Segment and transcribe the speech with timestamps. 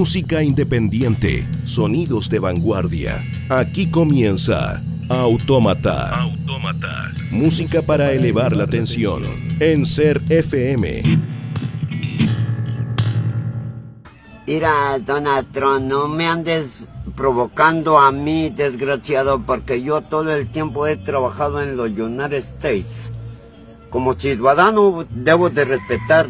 [0.00, 3.22] Música independiente, sonidos de vanguardia.
[3.50, 4.80] Aquí comienza
[5.10, 6.22] Autómata.
[6.22, 7.12] Autómata.
[7.30, 9.24] Música para elevar la tensión
[9.60, 11.02] en Ser FM.
[14.46, 20.96] Mira, Donatron, no me andes provocando a mí, desgraciado, porque yo todo el tiempo he
[20.96, 23.12] trabajado en los United States.
[23.90, 26.26] Como ciudadano debo de respetar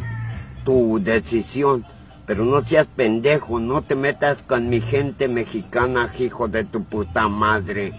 [0.64, 1.86] tu decisión,
[2.30, 7.26] pero no seas pendejo, no te metas con mi gente mexicana, hijo de tu puta
[7.26, 7.92] madre,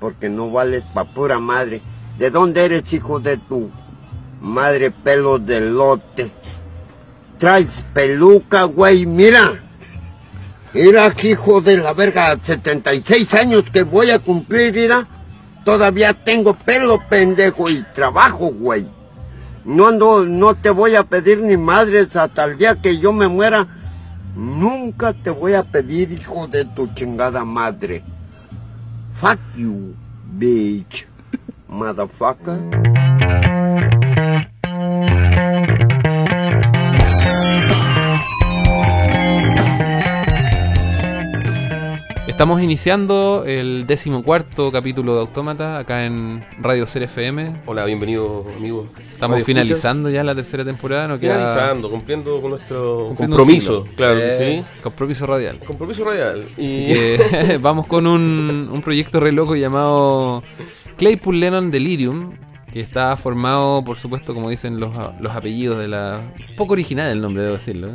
[0.00, 1.82] porque no vales pa' pura madre.
[2.18, 3.70] ¿De dónde eres, hijo de tu
[4.40, 6.30] madre pelo de lote?
[7.36, 9.62] Traes peluca, güey, mira.
[10.72, 15.06] Mira, hijo de la verga, 76 años que voy a cumplir, mira.
[15.66, 18.86] Todavía tengo pelo pendejo y trabajo, güey.
[19.68, 23.28] No ando, no te voy a pedir ni madres hasta el día que yo me
[23.28, 23.66] muera.
[24.34, 28.02] Nunca te voy a pedir, hijo de tu chingada madre.
[29.20, 29.94] Fuck you,
[30.38, 31.06] bitch.
[31.68, 32.58] Motherfucker.
[42.38, 47.62] Estamos iniciando el decimocuarto capítulo de Autómata acá en Radio Ser FM.
[47.66, 48.86] Hola, bienvenido, amigo.
[49.10, 51.08] Estamos Radio finalizando ya la tercera temporada.
[51.08, 51.18] ¿no?
[51.18, 53.84] Finalizando, cumpliendo con nuestro cumpliendo compromiso.
[53.96, 54.64] Claro Eh, que sí.
[54.84, 55.58] Compromiso radial.
[55.58, 56.46] Compromiso radial.
[56.56, 60.44] Y Así que vamos con un, un proyecto re loco llamado
[60.96, 62.34] Claypool Lennon Delirium,
[62.72, 66.20] que está formado, por supuesto, como dicen los, los apellidos de la...
[66.56, 67.88] Poco original el nombre, debo decirlo.
[67.88, 67.92] ¿eh?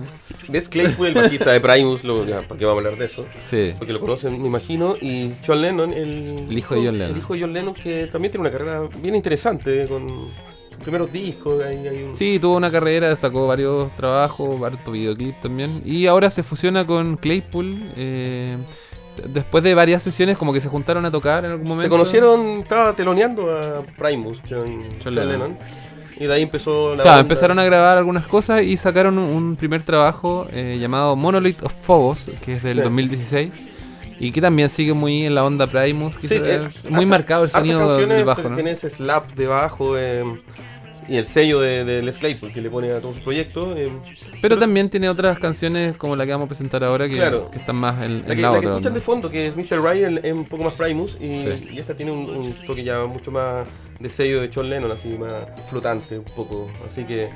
[0.47, 3.25] Des Claypool, el bajista de Primus, lo, ya, ¿para qué vamos a hablar de eso?
[3.41, 3.73] Sí.
[3.77, 4.95] Porque lo conocen, me imagino.
[4.99, 7.11] Y John Lennon, el, El hijo de John Lennon.
[7.11, 11.11] El hijo de John Lennon, que también tiene una carrera bien interesante con sus primeros
[11.13, 11.63] discos.
[11.63, 15.81] Hay, hay un- Sí, tuvo una carrera, sacó varios trabajos, varios videoclips también.
[15.85, 17.91] Y ahora se fusiona con Claypool.
[17.95, 18.57] eh,
[19.27, 21.83] después de varias sesiones, como que se juntaron a tocar en algún momento.
[21.83, 25.31] Se conocieron, estaba teloneando a Primus, John, John Lennon.
[25.31, 25.57] Lennon.
[26.19, 27.21] Y de ahí empezó la Claro, banda.
[27.21, 32.29] empezaron a grabar algunas cosas y sacaron un, primer trabajo eh, llamado Monolith of Phobos,
[32.45, 32.83] que es del Sí.
[32.83, 33.51] 2016.
[34.19, 36.15] Y que también sigue muy en la onda Primus.
[36.21, 36.39] Sí,
[36.87, 38.55] muy harta- marcado el sonido del bajo, ¿no?
[38.55, 40.23] Tiene ese slap de bajo eh,
[41.07, 43.77] y el sello de, de Les Claypool que le pone a todos sus proyectos.
[43.77, 43.89] eh.
[44.41, 47.49] Pero también tiene otras canciones como la que vamos a presentar ahora que, Claro.
[47.51, 48.89] que están más en, en La que, la, la que escuchan onda.
[48.91, 49.81] de fondo, que es Mr.
[49.81, 51.17] Ryan, es un poco más Primus.
[51.19, 51.67] Y, Sí.
[51.73, 53.67] y esta tiene un, un toque ya mucho más
[53.99, 56.69] de sello de John Lennon, así más flotante un poco.
[56.87, 57.29] Así que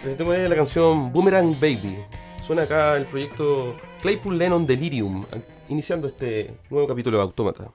[0.00, 1.98] presentemos la canción Boomerang Baby.
[2.46, 5.24] Suena acá el proyecto Claypool Lennon Delirium,
[5.70, 7.70] iniciando este nuevo capítulo de Autómata.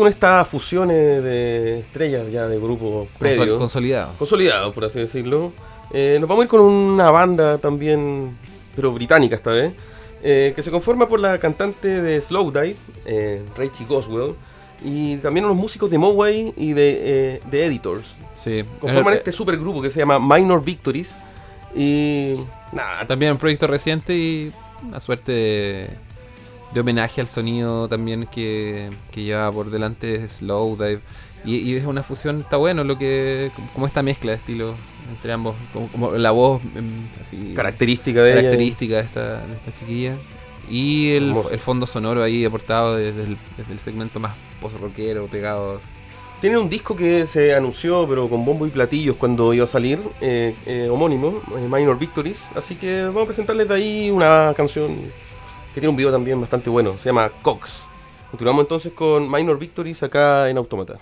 [0.00, 4.14] Con estas fusiones de estrellas ya de grupos Consol- previos, consolidado.
[4.18, 5.52] consolidados, por así decirlo,
[5.92, 8.36] eh, nos vamos a ir con una banda también,
[8.74, 9.72] pero británica esta vez,
[10.22, 13.42] eh, que se conforma por la cantante de Slowdive, eh,
[13.88, 14.34] Goswell,
[14.82, 18.06] y también unos músicos de Moway y de, eh, de Editors.
[18.34, 18.64] Sí.
[18.80, 21.14] Conforman este supergrupo que se llama Minor Victories.
[21.74, 22.36] Y
[22.72, 24.50] nada, También un proyecto reciente y
[24.88, 25.90] una suerte de,
[26.72, 31.00] de homenaje al sonido también que, que lleva por delante Slowdive.
[31.44, 34.74] Y, y es una fusión, está bueno lo que como esta mezcla de estilos
[35.10, 36.88] entre ambos, como, como la voz em,
[37.20, 38.42] así característica de ella.
[38.42, 40.14] característica de esta, de esta chiquilla.
[40.68, 45.80] Y el, el fondo sonoro ahí aportado desde el, desde el segmento más post-rockero, pegado.
[46.40, 49.98] Tiene un disco que se anunció, pero con bombo y platillos cuando iba a salir,
[50.20, 52.38] eh, eh, homónimo, eh, Minor Victories.
[52.54, 54.96] Así que vamos a presentarles de ahí una canción
[55.74, 56.94] que tiene un video también bastante bueno.
[56.98, 57.82] Se llama Cox.
[58.30, 60.98] Continuamos entonces con Minor Victories acá en Automata.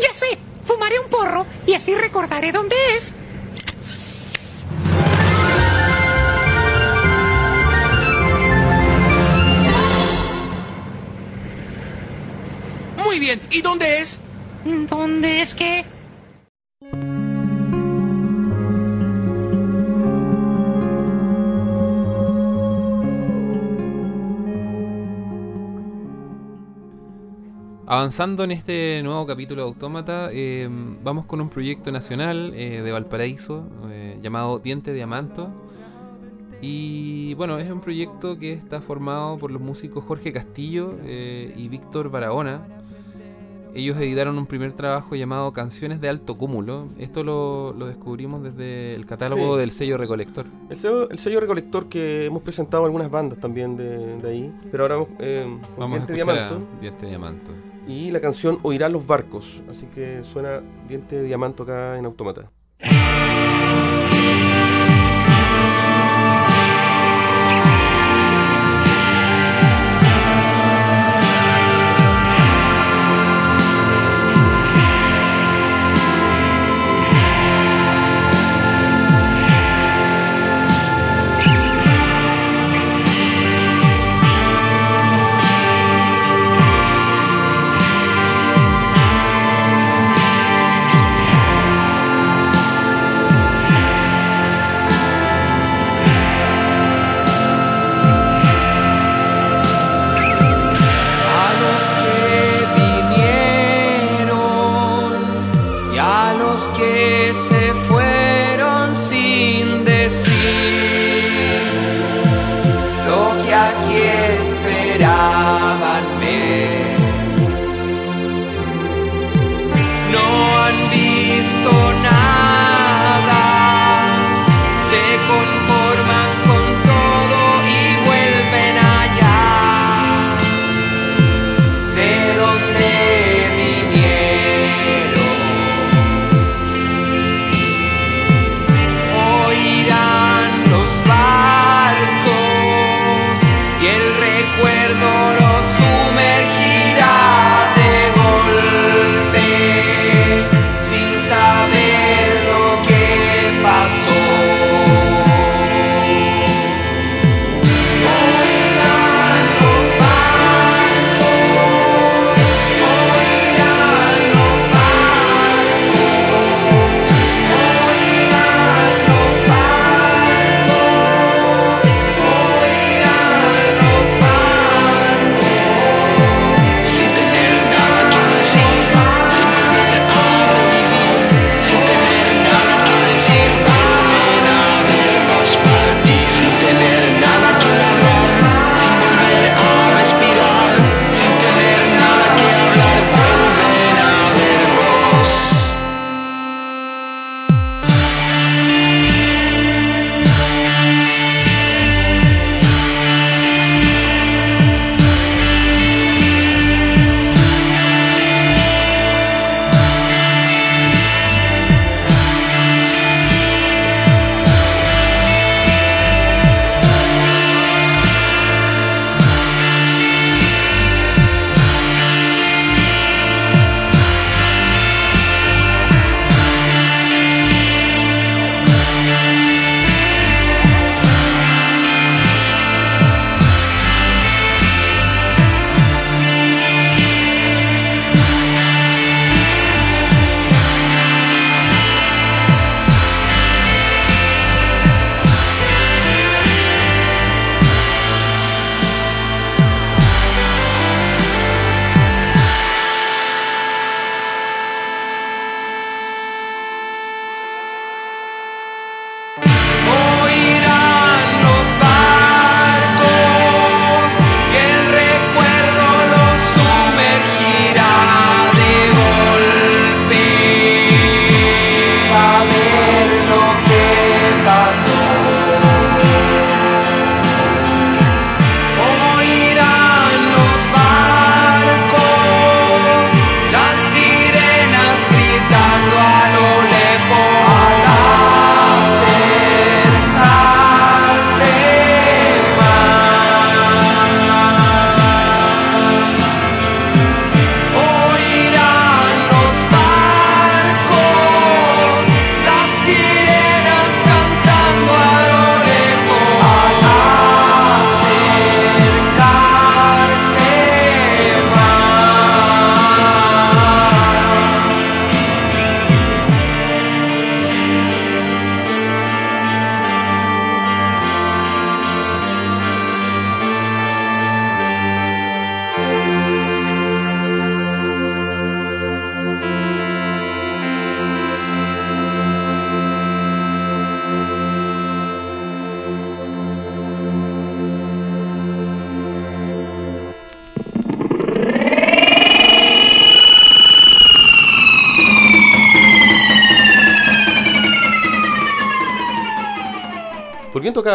[0.00, 3.12] Ya sé, fumaré un porro y así recordaré dónde es.
[13.04, 14.18] Muy bien, ¿y dónde es?
[14.64, 15.97] ¿Dónde es que?
[27.90, 30.68] Avanzando en este nuevo capítulo de Autómata, eh,
[31.02, 35.48] vamos con un proyecto nacional eh, de Valparaíso eh, llamado Diente de Amanto,
[36.60, 40.96] Y bueno, es un proyecto que está formado por los músicos Jorge Castillo
[41.56, 42.60] y Víctor Barahona.
[43.74, 46.88] Ellos editaron un primer trabajo llamado Canciones de Alto Cúmulo.
[46.98, 49.60] Esto lo, lo descubrimos desde el catálogo Sí.
[49.60, 50.46] del sello Recolector.
[50.68, 54.52] El sello, el sello recolector que hemos presentado algunas bandas también de, de ahí.
[54.70, 54.96] Pero ahora
[55.78, 56.54] Vamos a Diente escuchar Diamanto.
[56.76, 57.50] a Diente Diamanto.
[57.88, 59.62] Y la canción Oirán los barcos.
[59.70, 62.50] Así que suena Diente de Diamanto acá en Automata.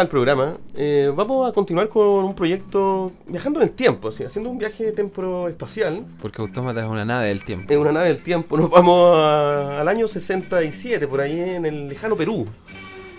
[0.04, 4.58] Al programa, eh, vamos a continuar con un proyecto viajando en el tiempo, haciendo un
[4.58, 6.04] viaje temporoespacial.
[6.20, 7.72] Porque Autómata es una nave del tiempo.
[7.72, 11.88] En una nave del tiempo nos vamos a- al año 67, por ahí en el
[11.88, 12.46] lejano Perú,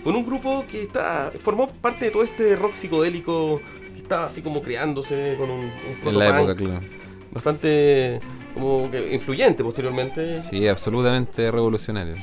[0.04, 3.60] con un grupo que está formó parte de todo este rock psicodélico
[3.94, 5.60] que estaba así como creándose con un,
[6.02, 6.80] un En la época, claro.
[7.32, 8.20] bastante
[8.54, 10.36] como que influyente posteriormente.
[10.40, 12.14] Sí, absolutamente revolucionario.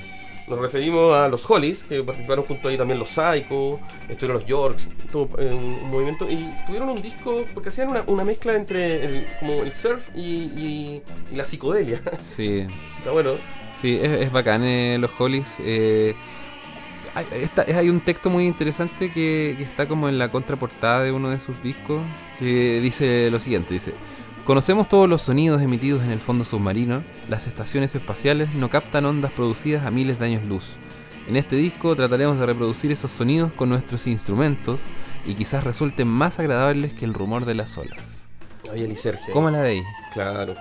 [0.47, 3.79] Nos referimos a los Hollies, que participaron junto ahí también los Psycho,
[4.09, 8.25] estuvieron los Yorks, todo eh, un, movimiento, y tuvieron un disco, porque hacían una, una
[8.25, 11.01] mezcla entre el, como el surf y, y-
[11.31, 12.01] y la psicodelia.
[12.19, 13.35] Sí, Está bueno.
[13.73, 15.55] Sí, es, es bacán eh, los Hollies.
[15.59, 16.13] eh,
[17.15, 21.11] hay, está- hay un texto muy interesante que, que está como en la contraportada de
[21.11, 22.01] uno de sus discos
[22.39, 23.93] que dice lo siguiente, dice,
[24.45, 29.31] conocemos todos los sonidos emitidos en el fondo submarino, las estaciones espaciales no captan ondas
[29.31, 30.75] producidas a miles de años luz.
[31.27, 34.83] En este disco trataremos de reproducir esos sonidos con nuestros instrumentos
[35.25, 37.97] y quizás resulten más agradables que el rumor de las olas.
[38.71, 39.31] Ahí el Iserge.
[39.31, 39.83] ¿Cómo la veis?
[40.13, 40.55] Claro.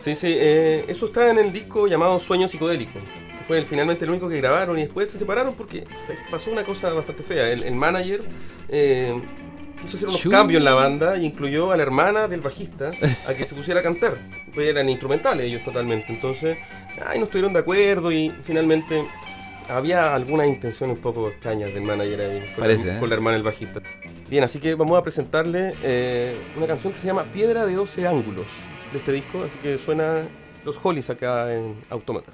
[0.00, 2.92] Sí, sí, eh, eso está en el disco llamado Sueño Psicodélico.
[3.38, 5.84] que Fue el- finalmente el único que grabaron y después se separaron porque
[6.30, 7.50] pasó una cosa bastante fea.
[7.50, 8.22] El, el manager
[8.68, 9.20] eh,
[9.82, 12.90] quiso hacer unos cambios en la banda y incluyó a la hermana del bajista
[13.26, 14.18] a que se pusiera a cantar.
[14.54, 16.12] Pues eran instrumentales ellos totalmente.
[16.12, 16.58] Entonces,
[17.04, 19.04] ay, no estuvieron de acuerdo y finalmente
[19.68, 23.00] había algunas intenciones un poco extrañas del manager ahí con, Parece, la, ¿eh?
[23.00, 23.82] con la hermana del bajista.
[24.28, 28.06] Bien, así que vamos a presentarle eh, una canción que se llama Piedra de 12
[28.06, 28.46] ángulos
[28.92, 30.22] de este disco, así que suena
[30.64, 32.32] los Hollies acá en Automata.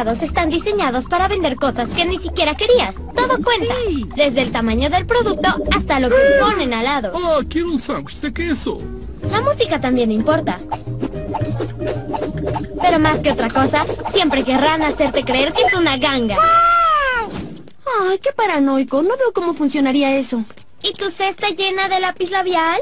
[0.00, 2.94] Están diseñados para vender cosas que ni siquiera querías.
[3.14, 3.74] Todo cuenta.
[4.16, 7.12] Desde el tamaño del producto hasta lo que ponen al lado.
[7.14, 8.80] Oh, quiero un sándwich de queso.
[9.30, 10.58] La música también importa.
[12.80, 16.36] Pero más que otra cosa, siempre querrán hacerte creer que es una ganga.
[18.00, 19.02] Ay, qué paranoico.
[19.02, 20.44] No veo cómo funcionaría eso.
[20.82, 22.80] ¿Y tu cesta llena de lápiz labial?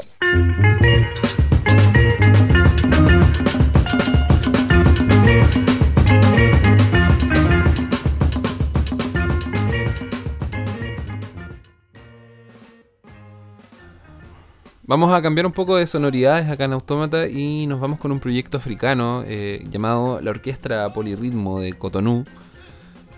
[14.89, 18.19] Vamos a cambiar un poco de sonoridades acá en Autómata y nos vamos con un
[18.19, 22.25] proyecto africano eh, llamado la Orquestra Polirritmo de Cotonou,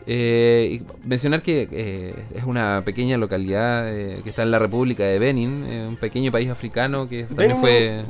[0.06, 5.04] Eh, y mencionar que eh, es una pequeña localidad eh, que está en la República
[5.06, 8.02] de Benin, eh, un pequeño país africano que también Benin, fue...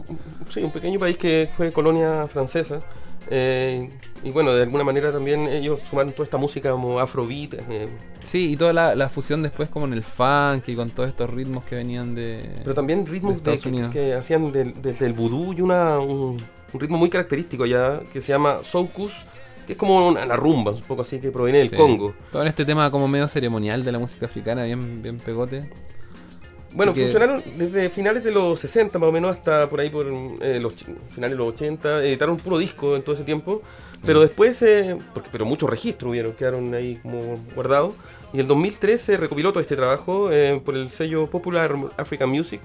[0.50, 2.82] Sí, un pequeño país que fue colonia francesa.
[3.30, 3.90] Eh,
[4.24, 7.54] y bueno, de alguna manera también ellos sumaron toda esta música como afrobeat.
[7.70, 7.88] eh,
[8.24, 11.30] Sí, y toda la, la fusión después como en el funk y con todos estos
[11.30, 12.44] ritmos que venían de...
[12.64, 16.38] pero también ritmos de de- que, que hacían del, desde el vudú y una, un,
[16.74, 19.14] un ritmo muy característico ya que se llama soukous,
[19.66, 21.76] que es como una, la rumba, un poco así, que proviene del Sí.
[21.76, 22.14] Congo.
[22.32, 25.68] Todo en este tema como medio ceremonial de la música africana, bien, bien pegote.
[26.74, 30.06] Bueno, que- funcionaron desde finales de los 60 más o menos hasta por ahí por
[30.42, 30.74] eh, los
[31.14, 33.62] finales de los 80, editaron puro disco en todo ese tiempo,
[34.06, 37.94] pero después, eh, porque, pero muchos registros hubieron, quedaron ahí como guardados,
[38.32, 42.30] y en el 2003 se recopiló todo este trabajo eh, por el sello Popular African
[42.30, 42.62] Music,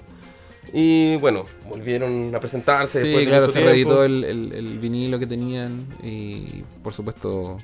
[0.72, 3.70] y bueno, volvieron a presentarse Sí, después de claro, se tiempo.
[3.70, 7.58] reeditó el, el- el vinilo que tenían y por supuesto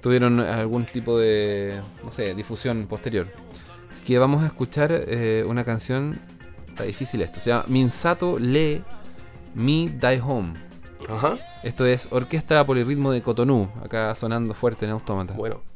[0.00, 3.26] tuvieron algún tipo de, no sé, difusión posterior.
[4.08, 6.18] Que vamos a escuchar eh, una canción,
[6.66, 8.82] está difícil esto, se llama Minsato Le
[9.52, 10.54] Mi Die Home.
[11.10, 11.36] Ajá.
[11.62, 15.34] Esto es Orquesta Polirritmo de Cotonú, acá sonando fuerte en Autómata.
[15.34, 15.67] Bueno.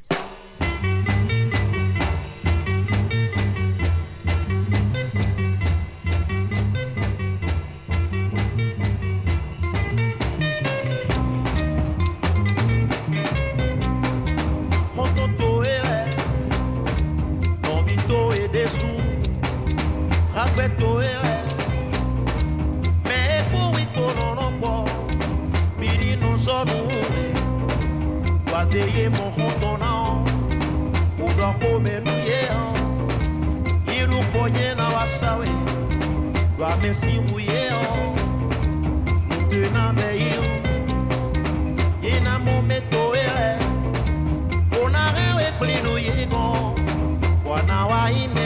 [48.14, 48.41] time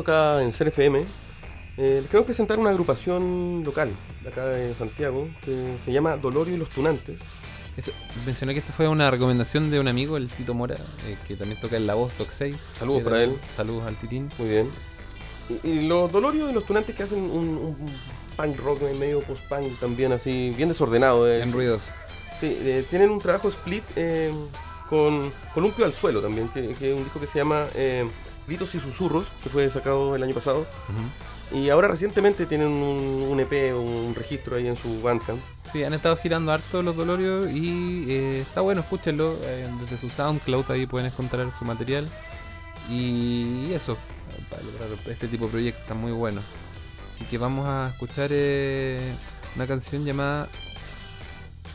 [0.00, 1.00] Acá en CRFM,
[1.76, 3.90] eh, les quiero presentar una agrupación local
[4.22, 7.20] de acá de Santiago que se llama Dolorio y los Tunantes.
[7.76, 7.92] Esto-
[8.26, 11.60] mencioné que esto fue una recomendación de un amigo, el Tito Mora, eh, que también
[11.60, 12.56] toca en la voz 6.
[12.74, 13.36] Saludos para él.
[13.56, 14.28] Saludos al Titín.
[14.38, 14.70] Muy bien.
[15.64, 17.76] Y, y los Dolorios y los Tunantes que hacen un, un
[18.36, 21.28] punk rock medio post-punk también así, bien desordenado.
[21.30, 21.42] eh.
[21.42, 21.82] En ruidos.
[22.40, 24.32] Sí, eh, tienen un trabajo split eh,
[24.90, 28.06] con Columpio al Suelo también, que, que es un disco que se llama eh,
[28.46, 30.66] Gritos y Susurros, que fue sacado el año pasado.
[31.52, 35.40] Y ahora recientemente tienen un, un EP, un registro ahí en su Bandcamp.
[35.72, 39.36] Sí, han estado girando harto los Dolorios y eh, está bueno, escúchenlo.
[39.42, 42.08] eh, desde su SoundCloud ahí pueden encontrar su material.
[42.88, 43.96] Y eso,
[45.06, 46.40] este tipo de proyectos está muy bueno.
[47.14, 48.30] Así que vamos a escuchar
[49.56, 50.48] una canción llamada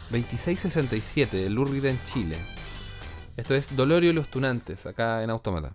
[0.10, 2.38] 2667 de Lurrida en Chile.
[3.38, 5.74] Esto es Dolorio y los Tunantes, acá en Autómata.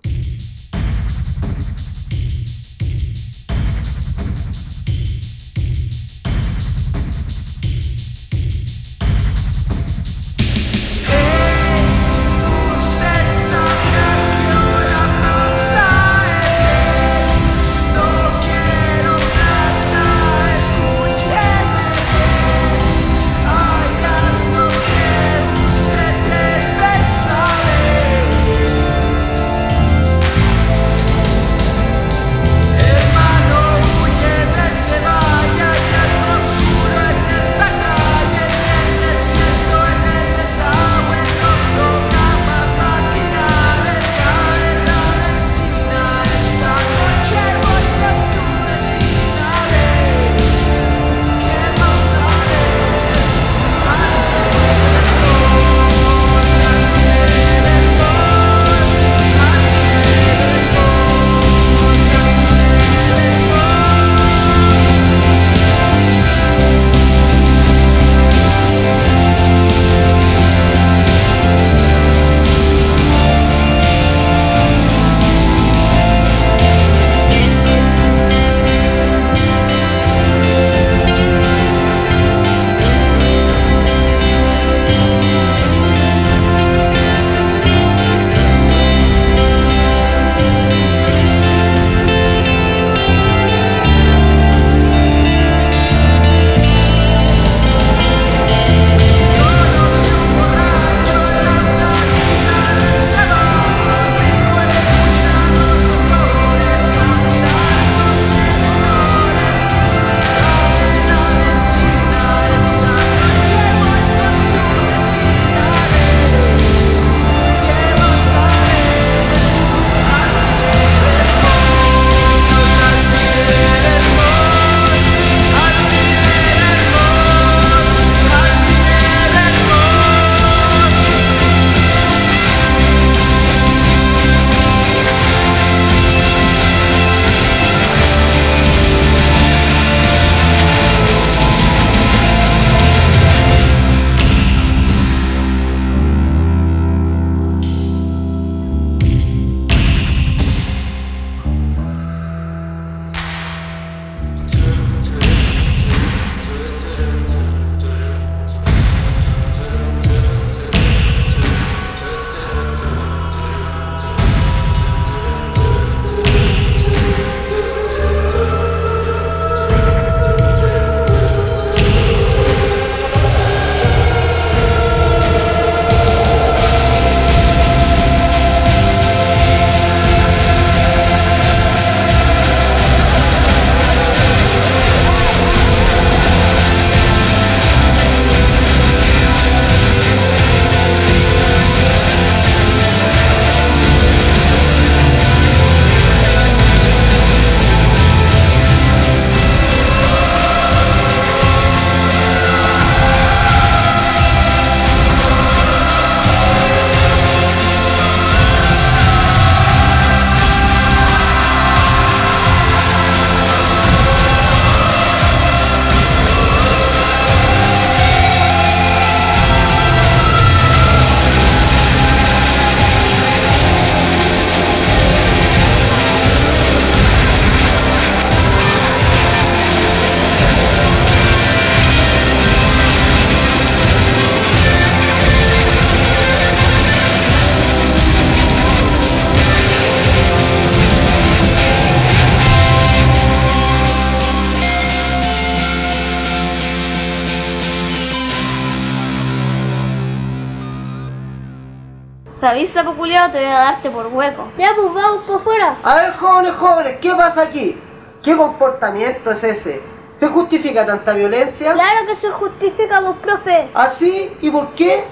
[256.57, 257.77] Jóvenes, jóvenes, ¿qué pasa aquí?
[258.23, 259.81] ¿Qué comportamiento es ese?
[260.19, 261.73] ¿Se justifica tanta violencia?
[261.73, 263.69] Claro que se justifica, vos, profe.
[263.75, 264.31] ¿Así?
[264.43, 265.05] ¿Y por qué?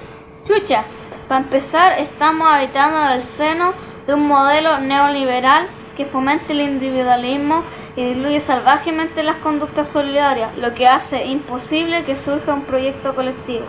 [0.46, 0.84] Chucha,
[1.28, 3.72] para empezar, estamos habitando en el seno
[4.06, 7.64] de un modelo neoliberal que fomenta el individualismo
[7.96, 13.66] y diluye salvajemente las conductas solidarias, lo que hace imposible que surja un proyecto colectivo.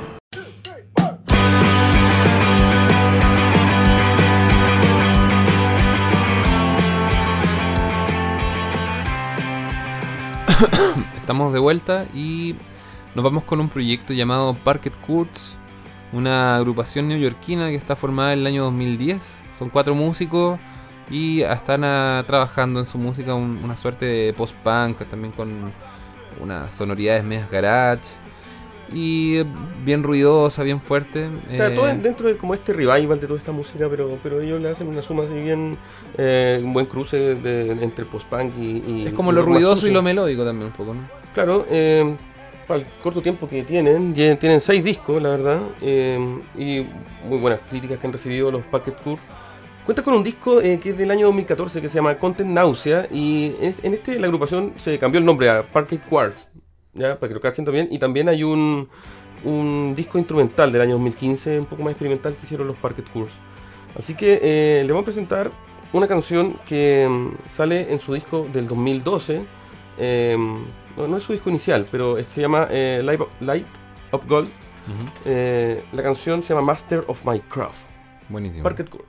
[11.16, 12.56] Estamos de vuelta y
[13.16, 15.58] nos vamos con un proyecto llamado Parket Courts,
[16.12, 19.38] una agrupación neoyorquina que está formada en el año 2010.
[19.58, 20.60] Son cuatro músicos
[21.10, 25.72] y están ah, trabajando en su música un- una suerte de post-punk, también con
[26.40, 28.02] unas sonoridades medias garage
[28.94, 29.46] y eh,
[29.86, 31.30] bien ruidosa, bien fuerte.
[31.52, 34.62] Está eh, todo dentro de como este revival de toda esta música, pero, pero ellos
[34.62, 35.78] le hacen una suma así bien,
[36.18, 39.92] eh, un buen cruce de- entre post-punk y, y- es como y lo ruidoso y
[39.92, 41.02] lo melódico también un poco, ¿no?
[41.34, 42.16] Claro, eh,
[42.68, 46.20] para el corto tiempo que tienen, tienen seis discos, la verdad, eh,
[46.58, 46.86] y
[47.28, 49.18] muy buenas críticas que han recibido los Packet Tour.
[49.86, 53.08] Cuenta con un disco eh, que es del año 2014 que se llama Content Nausea
[53.12, 56.49] y en este la agrupación se cambió el nombre a Parquet Quartz,
[57.00, 58.88] ya para que lo cachen también, y también hay un,
[59.44, 63.32] un disco instrumental del año 2015, un poco más experimental que hicieron los Parquet Cours.
[63.98, 65.52] Así que eh, le vamos a presentar
[65.94, 69.42] una canción que mm, sale en su disco del 2012.
[69.98, 70.38] eh,
[70.98, 73.02] no, no es su disco inicial, pero es- se llama eh,
[73.40, 73.66] Light,
[74.12, 74.50] of Gold.
[75.26, 77.88] Eh, la canción se llama Master of My Craft.
[78.28, 78.64] Buenísimo.
[78.64, 79.06] Parquet Court.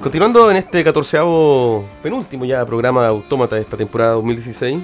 [0.00, 4.80] Continuando en este catorceavo penúltimo ya programa de Autómata de esta temporada 2016,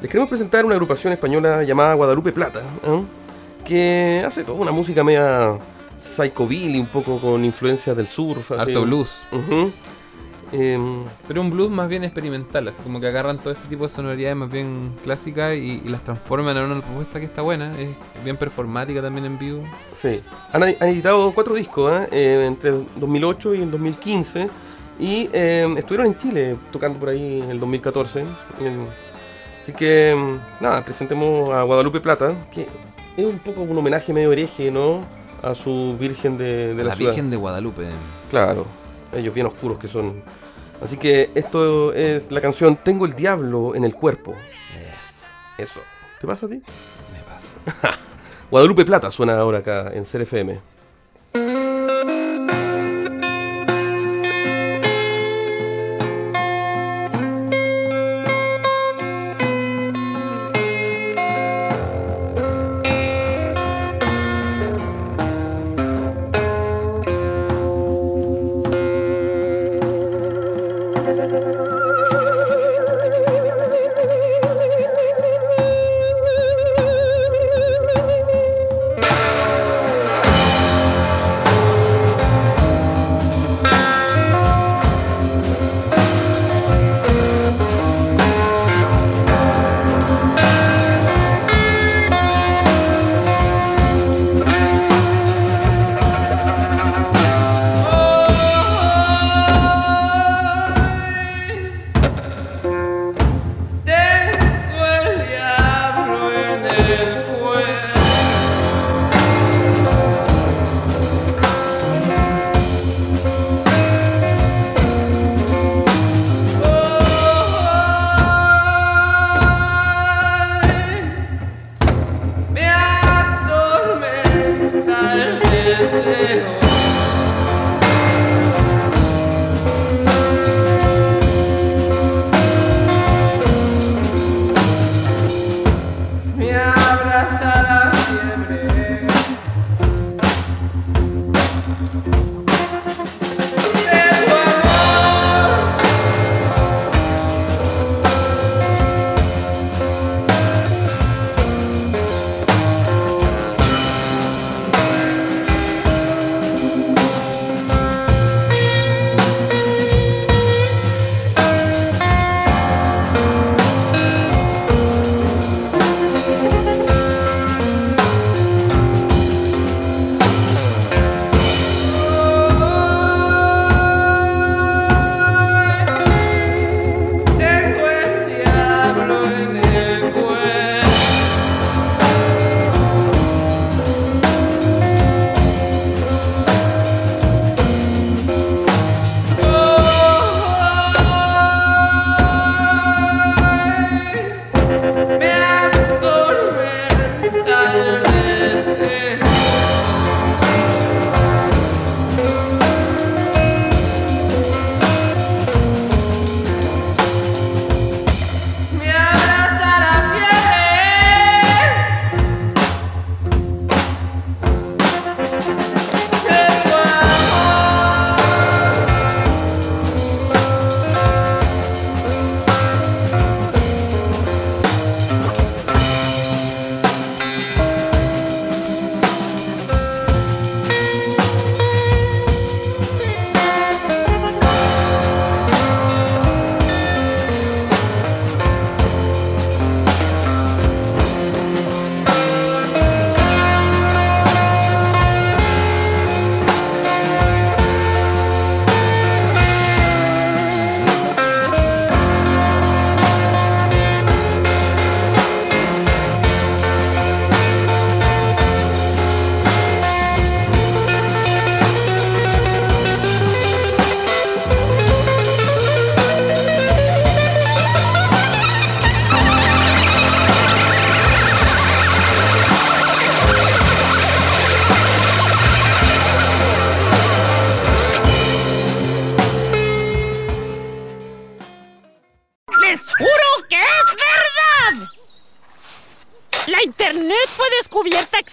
[0.00, 3.02] les queremos presentar una agrupación española llamada Guadalupe Plata, ¿eh?
[3.66, 5.58] que hace toda una música media
[6.14, 8.52] psychobilly, un poco con influencias del surf.
[8.52, 9.18] Harto blues.
[9.32, 9.72] Ujú.
[10.52, 13.88] Em, Pero un blues más bien experimental, así como que agarran todo este tipo de
[13.88, 17.88] sonoridades más bien clásicas y, y las transforman en una propuesta que está buena, es
[18.22, 19.62] bien performática también en vivo.
[19.98, 20.20] Sí,
[20.52, 22.08] han, han editado cuatro discos ¿eh?
[22.12, 24.48] Eh, entre el 2008 y el 2015
[25.00, 28.20] y eh, estuvieron en Chile tocando por ahí en el 2014.
[28.20, 28.24] Eh,
[29.62, 30.14] así que
[30.60, 32.68] nada, presentemos a Guadalupe Plata, que
[33.16, 35.00] es un poco un homenaje medio hereje, ¿no?
[35.42, 37.10] A su Virgen de, de la, la ciudad.
[37.10, 37.86] Virgen de Guadalupe.
[38.30, 38.66] Claro,
[39.16, 40.22] ellos bien oscuros que son.
[40.82, 44.34] Así que esto es la canción Tengo el diablo en el cuerpo.
[45.00, 45.26] Eso.
[45.58, 45.80] Eso.
[46.20, 46.56] ¿Te pasa a ti?
[46.56, 47.98] Me pasa.
[48.50, 50.60] Guadalupe Plata suena ahora acá en CRFM.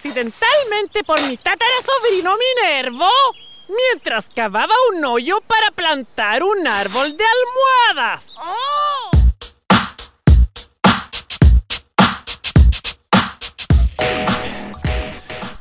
[0.10, 3.08] Accidentalmente por mi tatara sobrino Minervo
[3.68, 7.24] mientras cavaba un hoyo para plantar un árbol de
[7.94, 8.34] almohadas.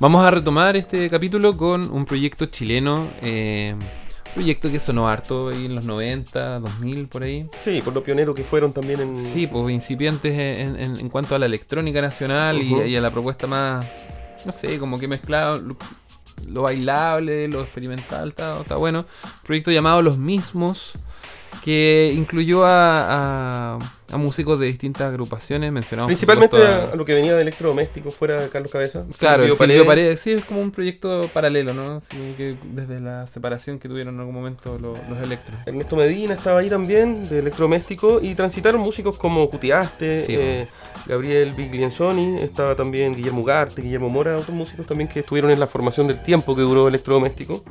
[0.01, 3.09] Vamos a retomar este capítulo con un proyecto chileno.
[3.20, 3.74] eh,
[4.34, 7.49] proyecto que sonó harto ahí en los 90, 2000, por ahí.
[7.61, 9.16] Sí, por lo pionero que fueron también en.
[9.16, 13.49] Sí, pues incipientes en, en- en cuanto a la electrónica nacional y, a la propuesta
[13.49, 13.84] más,
[14.45, 15.62] no sé, como que mezclado
[16.49, 19.05] lo, bailable, lo experimental, está, está bueno.
[19.45, 20.93] Proyecto llamado Los Mismos,
[21.64, 23.78] que incluyó a, a-
[24.11, 26.09] a músicos de distintas agrupaciones, mencionamos.
[26.09, 29.05] Principalmente a, a lo que venía de electrodoméstico fuera de Carlos Cabeza.
[29.18, 29.84] Claro, Silvio Paredes.
[29.86, 31.96] Paredes, sí, es como un proyecto paralelo, ¿no?
[31.96, 35.59] Así que desde la separación que tuvieron en algún momento lo- los electros.
[35.66, 40.66] Ernesto Medina estaba ahí también, de electrodoméstico, y transitaron músicos como Cutiaste, Sí, eh,
[41.07, 45.66] Gabriel Biglienzoni, estaba también Guillermo Ugarte, Guillermo Mora, otros músicos también que estuvieron en la
[45.66, 47.62] formación del tiempo que duró electrodoméstico.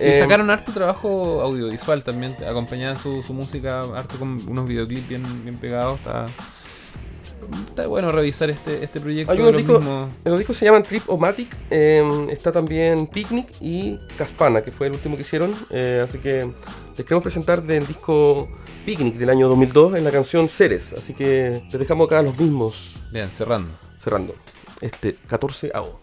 [0.00, 5.08] Sí, Eh, sacaron harto trabajo audiovisual también, acompañaban su, su música harto con unos videoclips
[5.08, 5.98] bien, bien pegados.
[5.98, 6.26] Está,
[7.68, 9.32] está bueno revisar este, este proyecto.
[9.32, 9.84] Hay unos discos,
[10.24, 14.86] los discos se llaman Trip o Matic, eh, está también Picnic y Caspana, que fue
[14.86, 15.54] el último que hicieron.
[15.70, 16.50] eh, así que
[16.96, 18.48] les queremos presentar del disco
[18.84, 20.92] Picnic del año 2002 en la canción Ceres.
[20.92, 22.94] Así que les dejamos acá los mismos.
[23.12, 23.72] Bien, cerrando.
[24.02, 24.34] Cerrando.
[24.80, 26.00] Este 14 AO.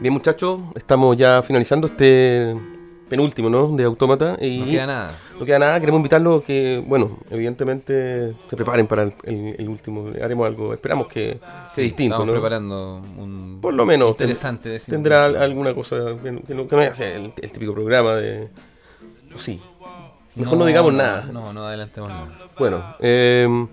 [0.00, 2.56] Bien, muchachos, estamos ya finalizando este
[3.08, 3.68] penúltimo, ¿no?
[3.76, 4.36] De Autómata.
[4.40, 5.18] Y No queda nada.
[5.38, 5.80] No queda nada.
[5.80, 10.10] Queremos invitarlos que, bueno, evidentemente se preparen para el, el- el último.
[10.22, 10.72] Haremos algo.
[10.72, 12.32] Esperamos que sea Sí, distinto, estamos ¿no?
[12.32, 14.16] preparando un Por lo menos.
[14.16, 14.96] ten- interesante cine.
[14.96, 18.14] Tendrá al- alguna cosa que no, que no, que no sea el, el típico programa
[18.14, 18.48] de.
[19.36, 19.60] Sí.
[20.34, 21.28] Mejor no, digamos nada.
[21.30, 22.28] No, no adelantemos nada.
[22.58, 23.66] Bueno, eh,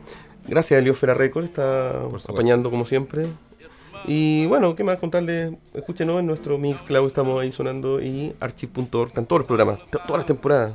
[0.47, 3.27] gracias a Eliosfera Record, está apañando como siempre.
[4.07, 5.53] Y bueno, ¿qué más contarles?
[5.73, 10.25] Escúchenos en nuestro Mixcloud, estamos ahí sonando y archive.org, están todos los programas, todas las
[10.25, 10.73] temporadas.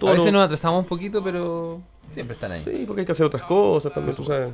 [0.00, 1.82] A veces nos atrasamos un poquito, pero
[2.12, 2.62] siempre están ahí.
[2.64, 4.50] Sí, porque hay que hacer otras cosas también, tú sabes.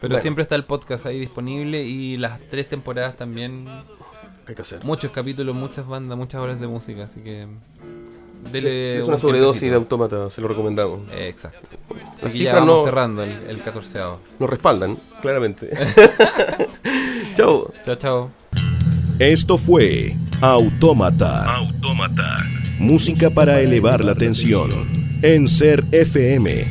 [0.00, 0.18] Pero Bueno.
[0.18, 3.66] siempre está el podcast ahí disponible y las tres temporadas también.
[4.46, 4.84] Hay que hacer.
[4.84, 7.48] Muchos capítulos, muchas bandas, muchas horas de música, así que.
[8.50, 9.70] Dele es un una sobredosis tiempecito.
[9.70, 9.76] de
[10.06, 11.00] autómata, se lo recomendamos.
[11.12, 11.70] Eh, exacto.
[12.14, 13.98] Las Así que ya cifras vamos no- cerrando el, el 14
[14.38, 15.70] Nos respaldan, claramente.
[17.36, 17.72] chao.
[17.84, 18.30] Chao, chao.
[19.18, 21.60] Esto fue Autómata.
[22.78, 24.70] Música para elevar la tensión.
[25.22, 26.64] En Ser FM.